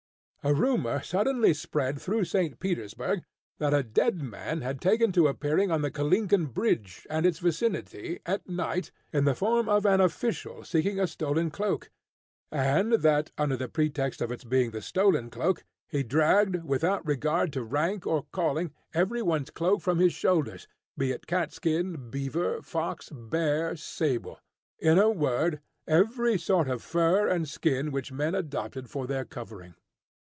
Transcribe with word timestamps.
A 0.43 0.55
rumour 0.55 1.03
suddenly 1.03 1.53
spread 1.53 2.01
through 2.01 2.25
St. 2.25 2.59
Petersburg, 2.59 3.21
that 3.59 3.75
a 3.75 3.83
dead 3.83 4.23
man 4.23 4.61
had 4.61 4.81
taken 4.81 5.11
to 5.11 5.27
appearing 5.27 5.69
on 5.69 5.83
the 5.83 5.91
Kalinkin 5.91 6.47
Bridge, 6.51 7.05
and 7.11 7.27
its 7.27 7.37
vicinity, 7.37 8.21
at 8.25 8.49
night 8.49 8.89
in 9.13 9.25
the 9.25 9.35
form 9.35 9.69
of 9.69 9.85
an 9.85 10.01
official 10.01 10.63
seeking 10.63 10.99
a 10.99 11.05
stolen 11.05 11.51
cloak, 11.51 11.91
and 12.51 12.93
that, 13.03 13.29
under 13.37 13.55
the 13.55 13.67
pretext 13.67 14.19
of 14.19 14.31
its 14.31 14.43
being 14.43 14.71
the 14.71 14.81
stolen 14.81 15.29
cloak, 15.29 15.63
he 15.89 16.01
dragged, 16.01 16.63
without 16.63 17.05
regard 17.05 17.53
to 17.53 17.63
rank 17.63 18.07
or 18.07 18.25
calling, 18.31 18.73
every 18.95 19.21
one's 19.21 19.51
cloak 19.51 19.79
from 19.79 19.99
his 19.99 20.11
shoulders, 20.11 20.67
be 20.97 21.11
it 21.11 21.27
cat 21.27 21.53
skin, 21.53 22.09
beaver, 22.09 22.63
fox, 22.63 23.11
bear, 23.11 23.75
sable, 23.75 24.39
in 24.79 24.97
a 24.97 25.07
word, 25.11 25.61
every 25.85 26.35
sort 26.35 26.67
of 26.67 26.81
fur 26.81 27.27
and 27.27 27.47
skin 27.47 27.91
which 27.91 28.11
men 28.11 28.33
adopted 28.33 28.89
for 28.89 29.05
their 29.05 29.23
covering. 29.23 29.75